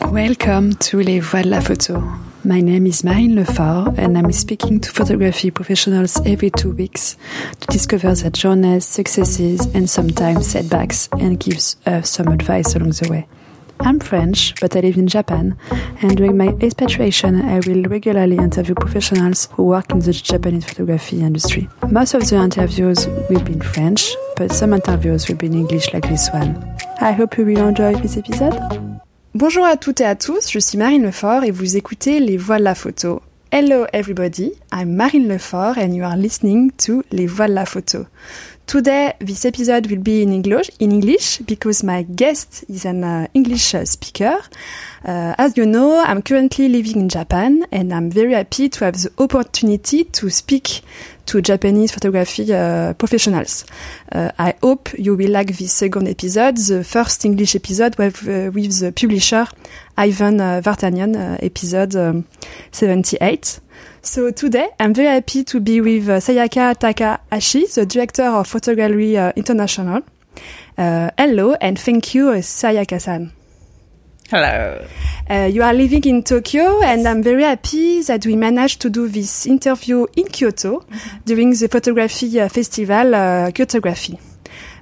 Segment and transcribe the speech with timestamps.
[0.00, 2.00] Welcome to Les Voix de la Photo.
[2.44, 7.16] My name is Marine Lefort and I'm speaking to photography professionals every two weeks
[7.60, 13.08] to discover their journeys, successes and sometimes setbacks and gives us some advice along the
[13.10, 13.26] way.
[13.80, 15.58] I'm French, but I live in Japan,
[16.00, 21.20] and during my expatriation, I will regularly interview professionals who work in the Japanese photography
[21.20, 21.68] industry.
[21.90, 25.92] Most of the interviews will be in French, but some interviews will be in English
[25.92, 26.56] like this one.
[27.02, 28.95] I hope you will enjoy this episode.
[29.36, 32.56] Bonjour à toutes et à tous, je suis Marine Lefort et vous écoutez Les Voix
[32.56, 33.20] de la Photo.
[33.52, 38.06] Hello everybody, I'm Marine Lefort and you are listening to Les Voix de la Photo.
[38.66, 43.28] Today, this episode will be in English, in English because my guest is an uh,
[43.34, 44.40] English uh, speaker.
[45.04, 49.00] Uh, as you know, I'm currently living in Japan and I'm very happy to have
[49.00, 50.80] the opportunity to speak
[51.26, 52.46] to Japanese photography
[52.98, 53.64] professionals.
[54.12, 58.92] I hope you will like this second episode, the first English episode with, with the
[58.92, 59.46] publisher
[59.96, 62.24] Ivan Vartanian, episode um,
[62.70, 63.60] 78.
[64.06, 68.74] So today, I'm very happy to be with uh, Sayaka Takahashi, the director of Photo
[68.76, 70.00] Gallery uh, International.
[70.78, 73.32] Uh, hello, and thank you, uh, Sayaka-san.
[74.30, 74.86] Hello.
[75.28, 79.08] Uh, you are living in Tokyo, and I'm very happy that we managed to do
[79.08, 81.24] this interview in Kyoto mm -hmm.
[81.24, 84.18] during the photography uh, festival Kyotographie.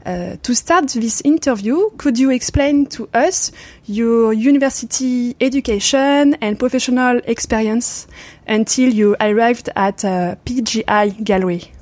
[0.04, 3.50] Uh, to start this interview, could you explain to us
[3.86, 8.06] your university education and professional experience
[8.46, 11.72] until you arrived at uh, PGI Gallery?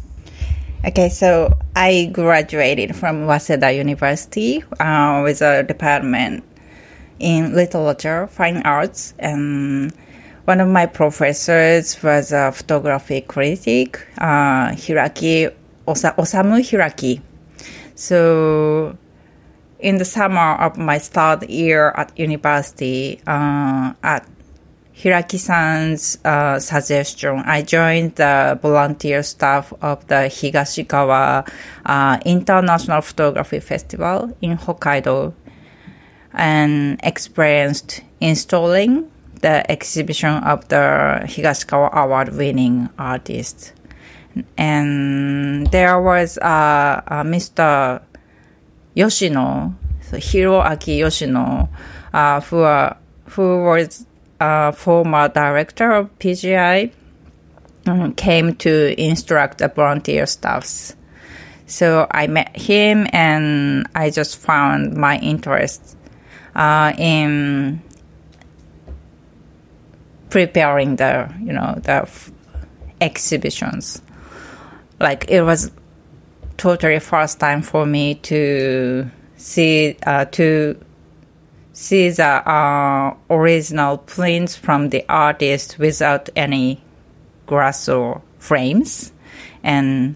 [0.85, 6.45] Okay, so I graduated from Waseda University uh, with a department
[7.19, 9.93] in literature, fine arts, and
[10.45, 15.53] one of my professors was a photography critic, uh, Hiraki
[15.87, 17.21] Osa- Osamu Hiraki.
[18.03, 18.99] So,
[19.79, 24.27] in the summer of my third year at university, uh, at
[24.93, 31.49] Hiraki-san's uh, suggestion, I joined the volunteer staff of the Higashikawa
[31.87, 35.33] uh, International Photography Festival in Hokkaido
[36.33, 39.09] and experienced installing
[39.43, 43.73] the exhibition of the Higashikawa award-winning artists
[44.57, 48.03] and there was uh, uh, Mr.
[48.95, 51.69] Yoshino, so Hiroaki Yoshino,
[52.13, 52.97] uh, who uh,
[53.31, 54.07] who was
[54.41, 56.93] a former director of PGI,
[57.87, 60.95] um, came to instruct the volunteer staffs.
[61.67, 65.97] So I met him, and I just found my interest
[66.55, 67.81] uh, in
[70.29, 72.31] preparing the you know the f-
[73.01, 74.01] exhibitions
[75.03, 75.71] like it was
[76.57, 80.79] totally first time for me to see uh, to
[81.73, 86.81] see the uh, original prints from the artist without any
[87.47, 89.13] glass or frames,
[89.63, 90.15] and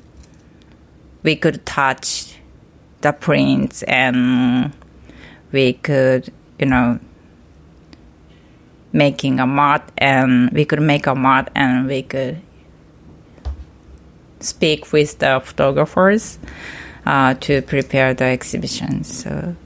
[1.23, 2.37] we could touch
[3.01, 4.73] the prints and
[5.53, 6.99] we could you know
[8.93, 12.41] making a mat and we could make a mat and we could
[14.47, 16.39] speak with the photographers
[17.05, 19.05] uh, to prepare the exhibition.
[19.05, 19.57] So,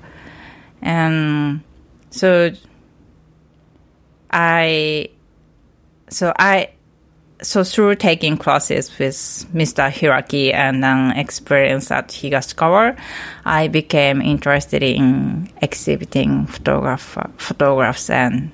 [0.82, 1.62] and
[2.10, 2.50] so
[4.30, 5.08] I,
[6.08, 6.70] so I,
[7.42, 9.16] so through taking classes with
[9.54, 9.90] Mr.
[9.90, 12.98] Hiraki and then experience at Higashikawa,
[13.44, 18.52] I became interested in exhibiting photograph, photographs and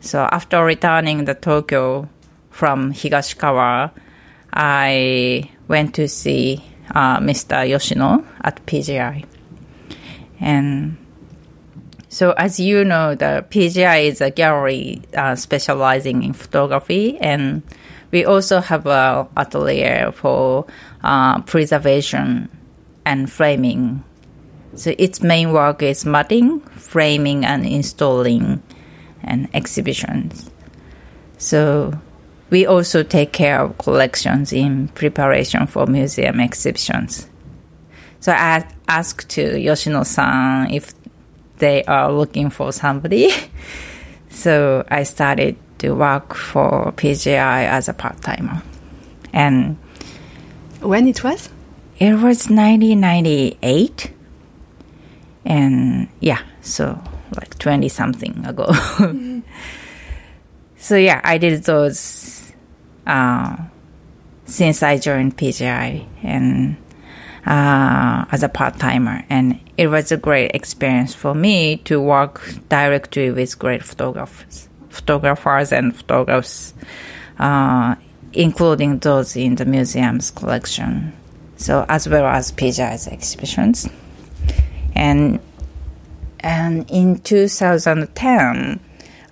[0.00, 2.08] so after returning to Tokyo
[2.50, 3.90] from Higashikawa,
[4.52, 6.64] I went to see
[6.94, 7.68] uh, Mr.
[7.68, 9.24] Yoshino at PGI.
[10.40, 10.96] And
[12.08, 17.62] so, as you know, the PGI is a gallery uh, specializing in photography, and
[18.10, 20.66] we also have an atelier for
[21.04, 22.48] uh, preservation
[23.04, 24.02] and framing.
[24.74, 28.62] So, its main work is matting, framing, and installing,
[29.22, 30.50] and exhibitions.
[31.36, 31.92] So,
[32.50, 37.28] we also take care of collections in preparation for museum exhibitions.
[38.20, 40.92] So I asked to Yoshino-san if
[41.58, 43.30] they are looking for somebody.
[44.30, 48.62] so I started to work for PGI as a part-timer.
[49.32, 49.76] And
[50.80, 51.50] when it was?
[51.98, 54.12] It was 1998.
[55.44, 57.00] And yeah, so
[57.36, 58.72] like 20 something ago.
[60.78, 62.52] So yeah, I did those
[63.06, 63.56] uh,
[64.44, 66.76] since I joined PGI and
[67.44, 72.42] uh, as a part timer, and it was a great experience for me to work
[72.68, 76.74] directly with great photographers, photographers and photographers,
[77.38, 77.94] uh,
[78.32, 81.12] including those in the museum's collection.
[81.56, 83.88] So as well as PGI's exhibitions,
[84.94, 85.40] and
[86.40, 88.80] and in 2010,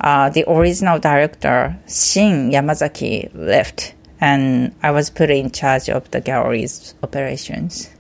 [0.00, 6.20] uh, the original director Shin Yamazaki left, and I was put in charge of the
[6.20, 7.90] gallery's operations.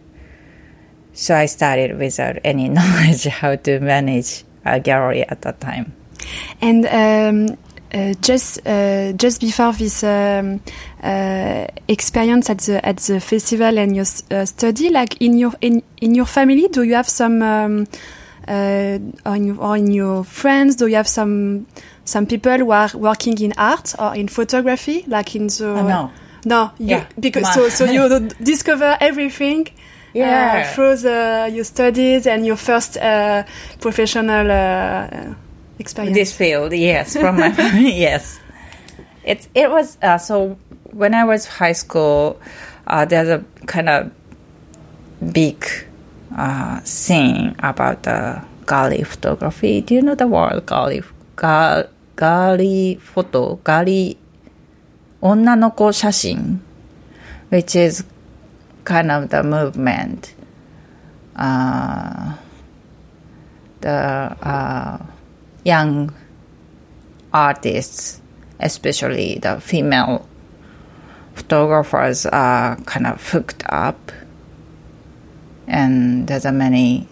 [1.12, 5.94] So I started without any knowledge how to manage a gallery at that time.
[6.60, 7.56] And um,
[7.92, 10.60] uh, just uh, just before this um,
[11.02, 15.82] uh, experience at the at the festival and your uh, study, like in your in
[16.00, 17.86] in your family, do you have some um,
[18.48, 21.66] uh, or, in, or in your friends, do you have some
[22.04, 26.10] some people who are working in art or in photography, like in the Oh, no.
[26.44, 27.06] no, you, Yeah.
[27.18, 29.68] because Ma- so so you discover everything.
[30.14, 30.64] Yeah.
[30.70, 33.42] Uh, through the, your studies and your first uh,
[33.80, 35.34] professional uh,
[35.78, 36.16] experience.
[36.16, 37.48] This field, yes, from my
[37.78, 38.40] yes.
[39.24, 40.56] It it was uh, so
[40.92, 42.40] when I was high school.
[42.86, 44.10] Uh, there's a kind of
[45.32, 45.66] big
[46.35, 49.81] uh, scene about the galley photography.
[49.81, 51.03] Do you know the word galley?
[51.35, 51.83] Ga,
[52.15, 54.17] galley photo, galley
[55.21, 56.61] 女の子写真
[57.51, 58.03] which is
[58.85, 60.33] kind of the movement.
[61.35, 62.35] Uh,
[63.81, 64.97] the uh,
[65.63, 66.13] young
[67.33, 68.21] artists,
[68.59, 70.27] especially the female
[71.35, 74.11] photographers, are kind of hooked up.
[75.66, 77.08] and there's a many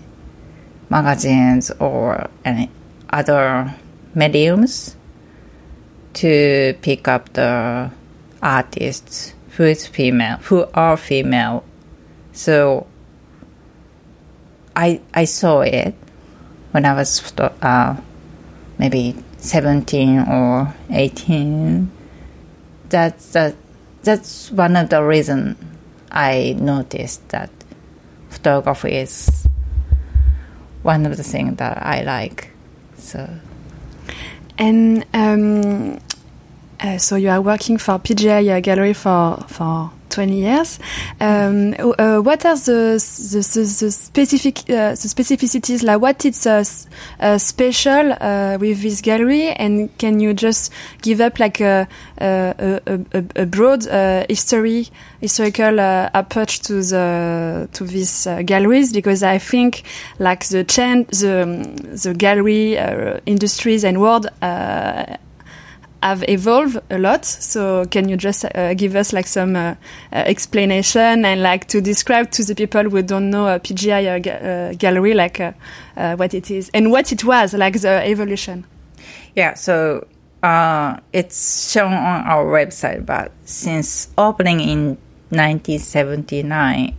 [0.88, 2.70] magazines or any
[3.10, 3.74] other
[4.14, 4.96] mediums
[6.14, 7.90] to pick up the
[8.42, 11.64] artists who is female, who are female.
[12.32, 12.86] So
[14.76, 15.94] I I saw it
[16.72, 17.96] when I was uh,
[18.78, 21.90] maybe 17 or 18.
[22.88, 23.54] That's the,
[24.02, 25.56] that's one of the reason
[26.10, 27.50] I noticed that
[28.34, 29.46] photography is
[30.82, 32.50] one of the things that I like.
[32.96, 33.28] So
[34.58, 35.98] And um,
[36.80, 40.78] uh, so you are working for PGI Gallery for for 20 years.
[41.20, 45.82] Um, uh, what are the the, the, the specific uh, the specificities?
[45.82, 48.10] Like what is uh, special
[48.58, 49.48] with this gallery?
[49.48, 50.72] And can you just
[51.02, 51.88] give up like a
[52.18, 54.88] a, a, a, broad uh, history
[55.20, 58.92] historical uh, approach to the to these uh, galleries?
[58.92, 59.82] Because I think
[60.20, 61.44] like the change the
[62.04, 62.76] the gallery
[63.26, 64.28] industries and world.
[66.04, 67.24] Uh, have evolved a lot.
[67.24, 69.74] So can you just uh, give us like some uh,
[70.12, 74.18] uh, explanation and like to describe to the people who don't know a PGI uh,
[74.18, 74.30] ga-
[74.70, 75.52] uh, gallery like uh,
[75.96, 78.64] uh, what it is and what it was like the evolution?
[79.34, 80.06] Yeah, so
[80.42, 84.98] uh, it's shown on our website, but since opening in
[85.30, 86.94] 1979, s-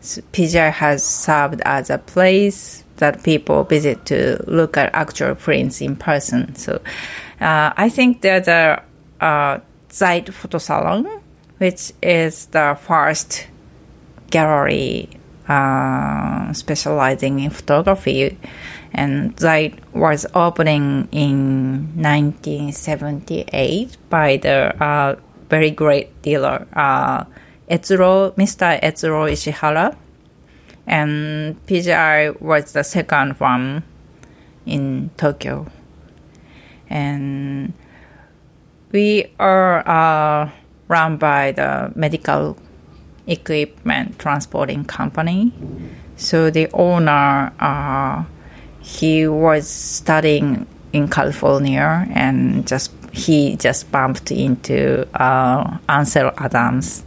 [0.00, 5.96] PGI has served as a place that people visit to look at actual prints in
[5.96, 6.54] person.
[6.54, 6.80] So
[7.40, 8.82] uh, I think there's a
[9.20, 9.58] uh,
[9.90, 11.08] Zeit-Foto Salon,
[11.58, 13.46] which is the first
[14.30, 15.08] gallery
[15.48, 18.38] uh, specializing in photography,
[18.92, 25.16] and Zeit was opening in 1978 by the uh,
[25.48, 27.24] very great dealer uh,
[27.70, 28.80] Etsuro, Mr.
[28.82, 29.96] Etsuro Ishihara,
[30.86, 33.84] and PGI was the second one
[34.66, 35.66] in Tokyo,
[36.88, 37.72] and
[38.92, 40.50] we are uh,
[40.88, 42.56] run by the medical
[43.26, 45.52] equipment transporting company.
[46.16, 48.24] So the owner, uh,
[48.80, 57.04] he was studying in California and just he just bumped into uh, Ansel Adams.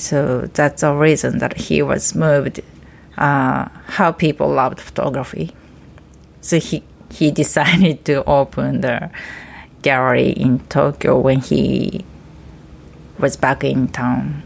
[0.00, 2.60] So that's the reason that he was moved.
[3.18, 5.54] Uh, how people loved photography,
[6.40, 9.10] so he he decided to open the
[9.82, 12.04] gallery in Tokyo when he
[13.18, 14.42] was back in town.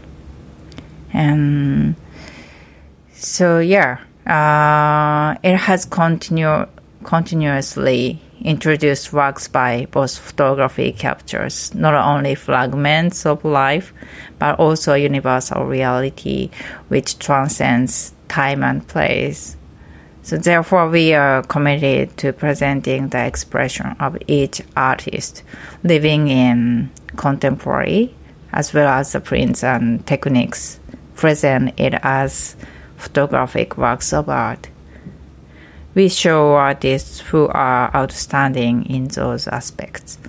[1.13, 1.95] And
[3.13, 6.65] so, yeah, uh, it has continue,
[7.03, 13.93] continuously introduced works by both photography captures, not only fragments of life,
[14.39, 16.49] but also universal reality
[16.87, 19.57] which transcends time and place.
[20.23, 25.43] So therefore, we are committed to presenting the expression of each artist
[25.83, 28.15] living in contemporary,
[28.51, 30.79] as well as the prints and techniques
[31.15, 32.55] present it as
[32.97, 34.67] photographic works of art.
[35.95, 40.19] We show artists who are outstanding in those aspects.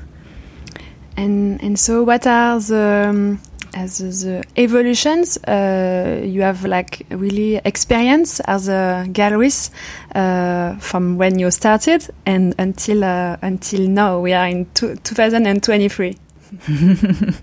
[1.16, 3.40] And and so, what are the um,
[3.74, 9.70] as the evolutions uh, you have like really experience as a gallerist
[10.14, 16.16] uh, from when you started and until uh, until now we are in 2023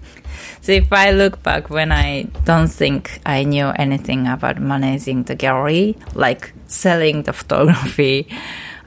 [0.61, 5.35] so if i look back when i don't think i knew anything about managing the
[5.35, 8.27] gallery like selling the photography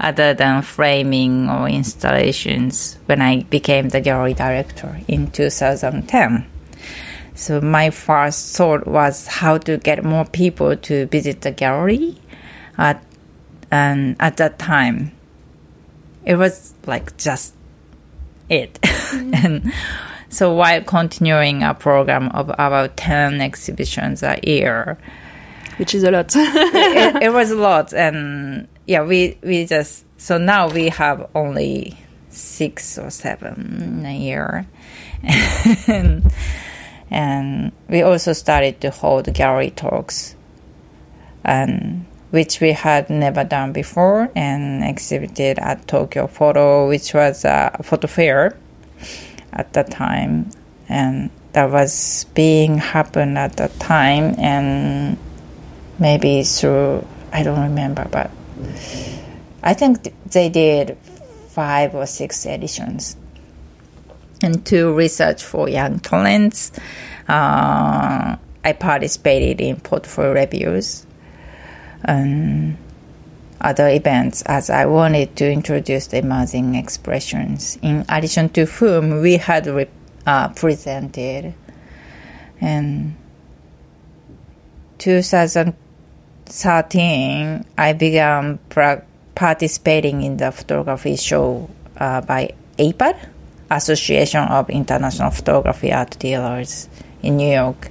[0.00, 6.46] other than framing or installations when i became the gallery director in 2010
[7.36, 12.16] so my first thought was how to get more people to visit the gallery.
[12.78, 13.04] At,
[13.70, 15.12] and at that time,
[16.24, 17.54] it was like just
[18.48, 18.74] it.
[18.82, 19.34] Mm-hmm.
[19.46, 19.72] and
[20.28, 24.98] so while continuing a program of about 10 exhibitions a year,
[25.76, 26.32] which is a lot.
[26.36, 27.92] it, it, was a lot.
[27.92, 31.98] And yeah, we, we just, so now we have only
[32.30, 34.66] six or seven a year.
[35.86, 36.32] and,
[37.10, 40.34] and we also started to hold gallery talks
[41.44, 42.04] and
[42.36, 48.06] which we had never done before and exhibited at Tokyo Photo which was a photo
[48.06, 48.54] fair
[49.54, 50.50] at that time
[50.86, 55.16] and that was being happened at that time and
[55.98, 58.30] maybe through I don't remember but
[59.62, 60.98] I think they did
[61.48, 63.16] five or six editions
[64.42, 66.70] and to research for young talents.
[67.26, 71.05] Uh, I participated in portfolio reviews
[72.06, 72.78] and
[73.60, 77.78] other events as I wanted to introduce emerging expressions.
[77.82, 79.88] In addition to whom we had re-
[80.26, 81.54] uh, presented,
[82.60, 83.16] and
[84.98, 89.02] 2013 I began pra-
[89.34, 93.16] participating in the photography show uh, by AIPAD
[93.70, 96.88] Association of International Photography Art Dealers
[97.22, 97.90] in New York,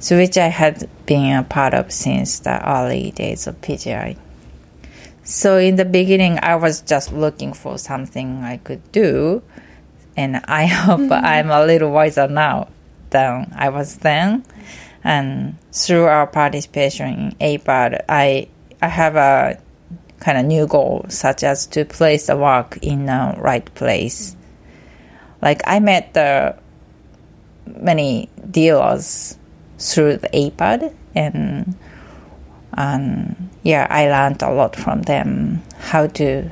[0.00, 4.18] so which I had been a part of since the early days of PGI.
[5.22, 9.42] So in the beginning, I was just looking for something I could do,
[10.16, 11.24] and I hope mm-hmm.
[11.24, 12.68] I'm a little wiser now
[13.10, 14.44] than I was then.
[15.04, 18.48] And through our participation in AIPAD, I
[18.82, 19.60] I have a
[20.18, 24.36] kind of new goal, such as to place the work in the right place
[25.42, 26.56] like I met the
[27.66, 29.38] many dealers
[29.80, 31.74] through the AIPAD and
[32.74, 36.48] and yeah, I learned a lot from them how to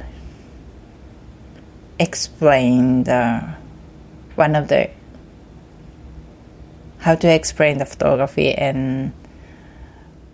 [1.98, 3.54] explain the
[4.34, 4.90] one of the
[6.98, 9.12] how to explain the photography and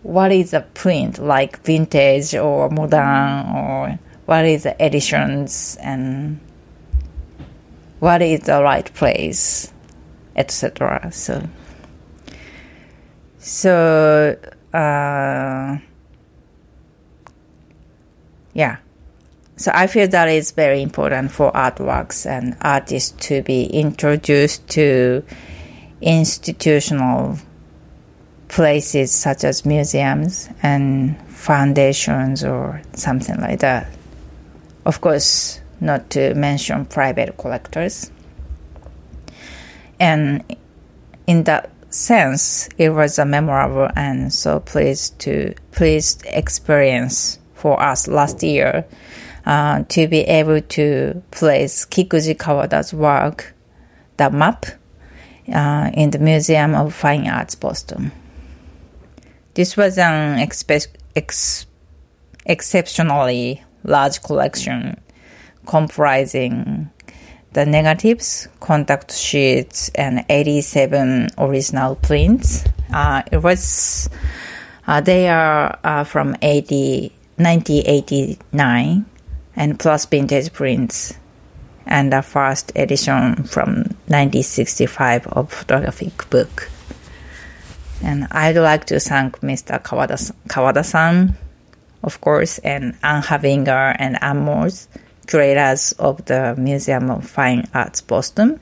[0.02, 6.40] what is a print like vintage or modern or what is the editions and
[8.00, 9.72] what is the right place,
[10.36, 11.10] etc.
[11.12, 11.42] So,
[13.44, 14.38] so
[14.72, 15.76] uh,
[18.54, 18.78] yeah.
[19.56, 25.22] So I feel that it's very important for artworks and artists to be introduced to
[26.00, 27.38] institutional
[28.48, 33.86] places such as museums and foundations or something like that.
[34.86, 38.10] Of course, not to mention private collectors.
[40.00, 40.56] And
[41.26, 48.08] in that sense, it was a memorable and so pleased to pleased experience for us
[48.08, 48.84] last year
[49.46, 53.54] uh, to be able to place Kikuji Kawada's work,
[54.16, 54.66] the map,
[55.52, 58.12] uh, in the Museum of Fine Arts, Boston.
[59.54, 61.66] This was an expe- ex-
[62.46, 65.00] exceptionally large collection
[65.66, 66.90] comprising
[67.54, 72.64] the negatives, contact sheets, and 87 original prints.
[72.92, 74.10] Uh, it was
[74.86, 79.06] uh, they are uh, from 80, 1989
[79.56, 81.14] and plus vintage prints
[81.86, 83.74] and the first edition from
[84.08, 86.70] 1965 of photographic book.
[88.02, 89.80] And I'd like to thank Mr.
[89.82, 91.36] Kawada, Kawada-san,
[92.02, 94.88] of course, and Anne Havinger and Anne Morse
[95.26, 98.60] curators of the Museum of Fine Arts Boston,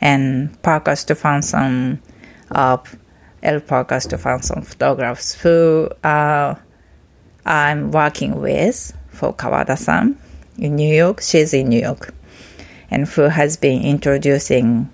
[0.00, 2.02] and Parker Stephenson
[2.50, 2.96] of
[3.42, 3.60] L.
[3.60, 6.54] Parker Stephenson Photographs, who uh,
[7.44, 10.18] I'm working with for Kawada-san
[10.58, 11.20] in New York.
[11.20, 12.14] She's in New York,
[12.90, 14.90] and who has been introducing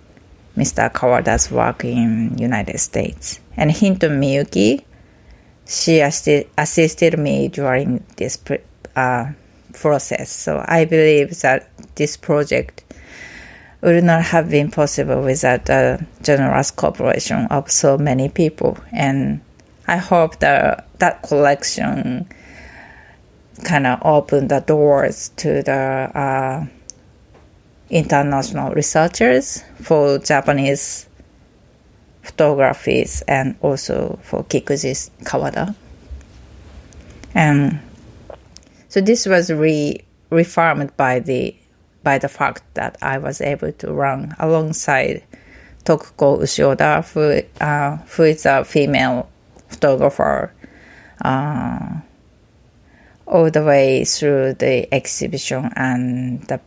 [0.56, 0.92] Mr.
[0.92, 3.40] Kawada's work in United States.
[3.56, 4.84] And Hinton Miyuki,
[5.66, 8.58] she assi- assisted me during this pre-
[8.96, 9.32] uh,
[9.80, 10.30] process.
[10.30, 12.84] So I believe that this project
[13.80, 18.76] would not have been possible without the generous cooperation of so many people.
[18.92, 19.40] And
[19.88, 22.28] I hope that that collection
[23.64, 26.66] kind of opened the doors to the uh,
[27.88, 31.08] international researchers for Japanese
[32.22, 35.74] photographies and also for Kikuji Kawada.
[37.34, 37.80] And
[38.90, 41.56] so this was re reformed by the
[42.02, 45.22] by the fact that I was able to run alongside
[45.84, 49.28] Tokuko Ushioda, who, uh, who is a female
[49.68, 50.52] photographer,
[51.22, 52.00] uh,
[53.26, 56.60] all the way through the exhibition and the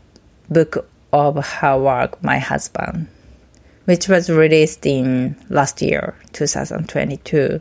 [0.49, 3.07] book of her work, My Husband,
[3.85, 7.59] which was released in last year, 2022.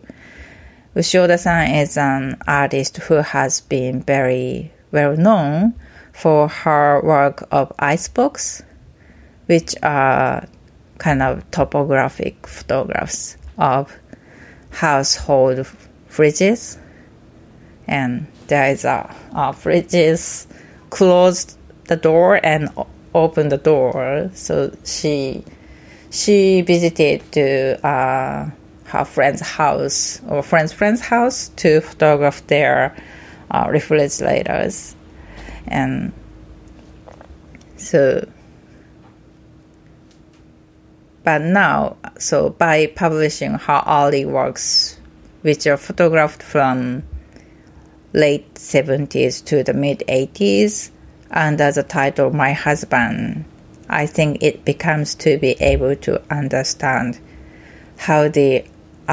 [0.94, 5.72] Ushioda-san is an artist who has been very well known
[6.12, 8.62] for her work of icebox,
[9.46, 10.46] which are
[10.98, 13.98] kind of topographic photographs of
[14.70, 15.66] household
[16.10, 16.76] fridges.
[17.86, 20.46] And there is a, a fridges
[20.90, 21.56] closed
[21.88, 22.68] the door and
[23.14, 24.30] opened the door.
[24.34, 25.42] So she
[26.10, 28.50] she visited to uh,
[28.92, 32.94] her friend's house or friend's friend's house to photograph their
[33.50, 34.94] uh, refrigerators
[35.66, 36.12] and
[37.76, 38.28] so
[41.24, 44.98] but now so by publishing her early works
[45.40, 47.02] which are photographed from
[48.12, 50.90] late 70s to the mid 80s
[51.30, 53.46] under the title my husband
[53.88, 57.18] i think it becomes to be able to understand
[57.96, 58.62] how the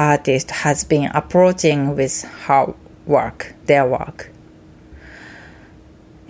[0.00, 2.74] artist has been approaching with her
[3.06, 4.30] work their work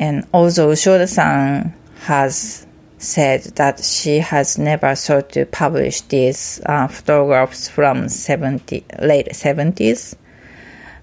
[0.01, 7.69] and also Ushioda-san has said that she has never thought to publish these uh, photographs
[7.69, 10.15] from 70, late 70s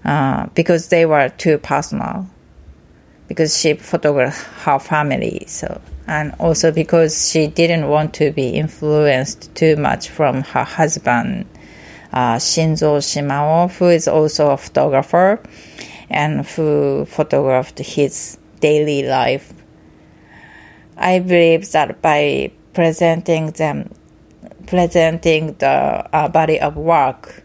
[0.04, 2.26] uh, because they were too personal.
[3.28, 9.54] Because she photographed her family, so and also because she didn't want to be influenced
[9.54, 11.44] too much from her husband,
[12.12, 15.40] uh, Shinzo Shimao, who is also a photographer
[16.10, 19.52] and who photographed his daily life.
[20.96, 23.94] I believe that by presenting them,
[24.66, 27.42] presenting the uh, body of work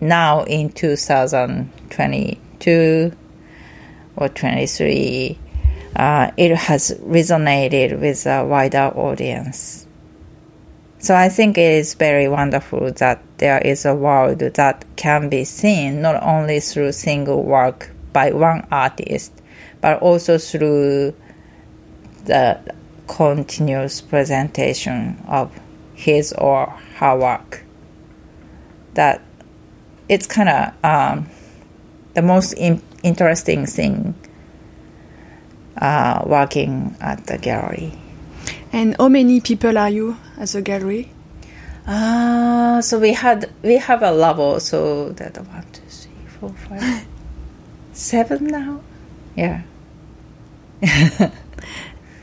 [0.00, 3.12] now in 2022
[4.16, 5.38] or 23,
[5.96, 9.86] uh, it has resonated with a wider audience.
[10.98, 15.44] So I think it is very wonderful that there is a world that can be
[15.44, 19.32] seen not only through single work by one artist,
[19.80, 21.14] but also through
[22.24, 22.58] the
[23.06, 25.52] continuous presentation of
[25.94, 26.66] his or
[26.96, 27.64] her work.
[28.94, 29.20] That
[30.08, 31.28] it's kind of um,
[32.14, 34.14] the most in- interesting thing
[35.78, 37.92] uh, working at the gallery.
[38.72, 41.13] And how many people are you as a gallery?
[41.86, 44.58] Uh, so we had we have a level.
[44.60, 47.06] So that one, two, three, four, five,
[47.92, 48.80] seven now.
[49.36, 49.62] Yeah.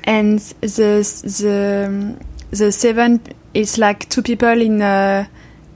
[0.04, 1.04] and the
[1.42, 2.18] the
[2.52, 3.22] the seven
[3.54, 5.28] is like two people in uh,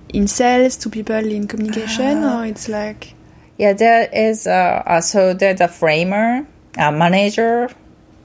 [0.10, 3.14] in sales, two people in communication, uh, or it's like
[3.58, 6.46] yeah, there is uh, uh, so there's a framer,
[6.78, 7.70] a manager,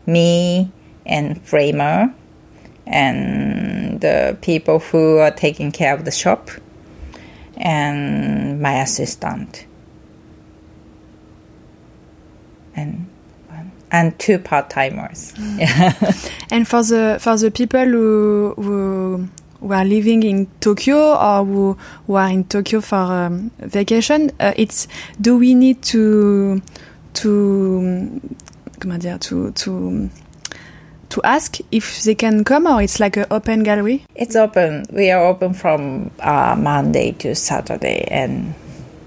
[0.07, 0.73] me,
[1.07, 2.13] and framer,
[2.87, 3.70] and
[4.01, 6.51] the people who are taking care of the shop,
[7.57, 9.67] and my assistant,
[12.75, 13.07] and
[13.93, 15.33] and two part timers.
[15.33, 16.33] Mm.
[16.51, 19.29] and for the for the people who who
[19.61, 24.53] who are living in Tokyo or who, who are in Tokyo for um, vacation, uh,
[24.57, 24.89] it's
[25.21, 26.63] do we need to
[27.15, 28.21] to
[28.79, 30.09] comment dire to to
[31.11, 34.05] to ask if they can come or it's like an open gallery?
[34.15, 34.87] It's open.
[34.93, 38.55] We are open from uh, Monday to Saturday, and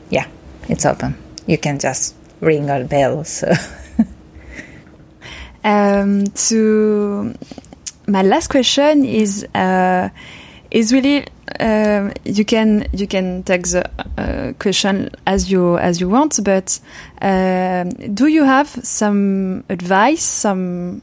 [0.09, 0.27] yeah,
[0.69, 1.15] it's open.
[1.47, 3.23] You can just ring a bell.
[3.23, 3.53] So.
[5.65, 7.33] Um, to
[8.05, 10.09] my last question is uh,
[10.71, 11.25] is really
[11.59, 16.79] uh, you can you can take the uh, question as you as you want, but
[17.21, 21.01] um, do you have some advice, some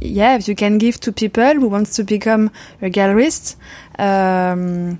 [0.00, 2.50] yeah, if you can give to people who wants to become
[2.82, 3.56] a gallerist?
[3.98, 4.98] Um,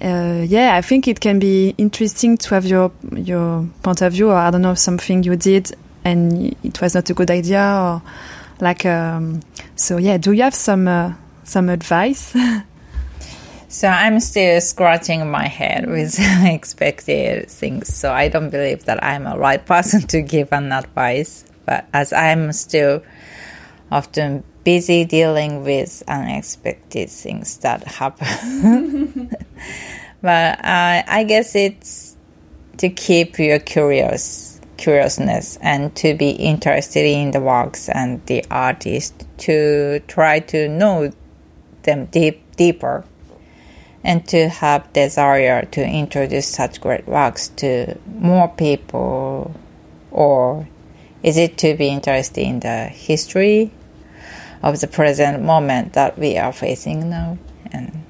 [0.00, 4.30] uh, yeah, I think it can be interesting to have your your point of view,
[4.30, 5.74] or I don't know something you did
[6.06, 8.02] and it was not a good idea or
[8.60, 9.40] like um,
[9.74, 12.34] so yeah do you have some uh, some advice
[13.68, 19.26] so i'm still scratching my head with unexpected things so i don't believe that i'm
[19.26, 23.02] a right person to give an advice but as i'm still
[23.90, 29.30] often busy dealing with unexpected things that happen.
[30.22, 32.16] But uh, i guess it's
[32.78, 39.26] to keep your curious curiousness and to be interested in the works and the artist
[39.38, 41.12] to try to know
[41.84, 43.04] them deep deeper
[44.02, 49.54] and to have desire to introduce such great works to more people
[50.10, 50.68] or
[51.22, 53.70] is it to be interested in the history
[54.62, 57.38] of the present moment that we are facing now
[57.72, 58.04] and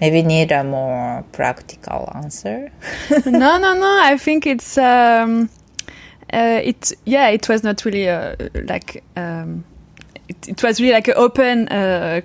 [0.00, 2.72] maybe need a more practical answer.
[3.26, 5.50] No no no i think it's um
[6.32, 9.64] uh, it yeah it was not really uh, like um,
[10.28, 12.20] it, it, was really like an open uh,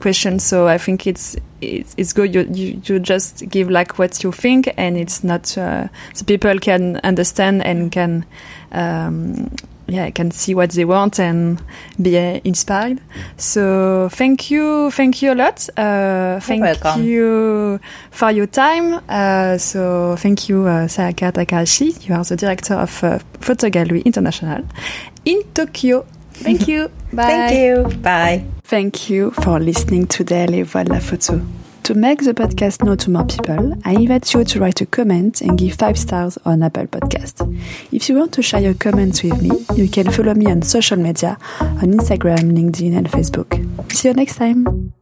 [0.00, 4.22] question so i think it's it's, it's good you, you, you just give like what
[4.22, 8.24] you think and it's not uh, so people can understand and can
[8.72, 9.50] um,
[9.88, 11.62] yeah, I can see what they want and
[12.00, 13.00] be uh, inspired.
[13.38, 15.68] So thank you, thank you a lot.
[15.76, 17.02] Uh, thank welcome.
[17.02, 19.00] you for your time.
[19.08, 22.06] Uh, so thank you, uh, Sayaka Takahashi.
[22.06, 24.62] You are the director of uh, Photo Gallery International
[25.24, 26.04] in Tokyo.
[26.32, 26.90] Thank you.
[27.12, 27.22] Bye.
[27.26, 27.98] Thank you.
[27.98, 28.44] Bye.
[28.64, 31.40] Thank you for listening today, Les Voix de la Photo.
[31.88, 35.40] To make the podcast known to more people, I invite you to write a comment
[35.40, 37.40] and give 5 stars on Apple Podcast.
[37.90, 40.98] If you want to share your comments with me, you can follow me on social
[40.98, 43.56] media on Instagram, LinkedIn and Facebook.
[43.90, 44.92] See you next time!